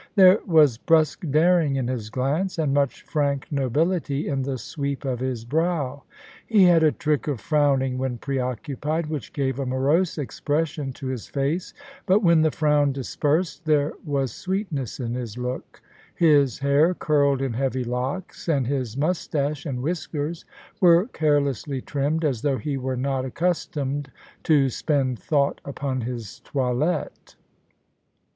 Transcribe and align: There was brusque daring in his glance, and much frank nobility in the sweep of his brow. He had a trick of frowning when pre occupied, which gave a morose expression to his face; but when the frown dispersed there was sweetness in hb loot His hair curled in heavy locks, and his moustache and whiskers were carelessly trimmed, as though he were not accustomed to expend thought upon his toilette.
There 0.15 0.39
was 0.47 0.79
brusque 0.79 1.25
daring 1.29 1.75
in 1.75 1.87
his 1.87 2.09
glance, 2.09 2.57
and 2.57 2.73
much 2.73 3.03
frank 3.03 3.45
nobility 3.51 4.27
in 4.27 4.41
the 4.41 4.57
sweep 4.57 5.05
of 5.05 5.19
his 5.19 5.45
brow. 5.45 6.01
He 6.47 6.63
had 6.63 6.81
a 6.81 6.91
trick 6.91 7.27
of 7.27 7.39
frowning 7.39 7.99
when 7.99 8.17
pre 8.17 8.39
occupied, 8.39 9.05
which 9.05 9.31
gave 9.31 9.59
a 9.59 9.65
morose 9.67 10.17
expression 10.17 10.91
to 10.93 11.05
his 11.05 11.27
face; 11.27 11.75
but 12.07 12.23
when 12.23 12.41
the 12.41 12.49
frown 12.49 12.91
dispersed 12.93 13.65
there 13.65 13.93
was 14.03 14.31
sweetness 14.33 14.99
in 14.99 15.13
hb 15.13 15.37
loot 15.37 15.81
His 16.15 16.57
hair 16.57 16.95
curled 16.95 17.39
in 17.43 17.53
heavy 17.53 17.83
locks, 17.83 18.47
and 18.49 18.65
his 18.65 18.97
moustache 18.97 19.67
and 19.67 19.83
whiskers 19.83 20.45
were 20.79 21.05
carelessly 21.09 21.79
trimmed, 21.79 22.25
as 22.25 22.41
though 22.41 22.57
he 22.57 22.75
were 22.75 22.97
not 22.97 23.23
accustomed 23.23 24.11
to 24.45 24.65
expend 24.65 25.19
thought 25.19 25.61
upon 25.63 26.01
his 26.01 26.39
toilette. 26.39 27.35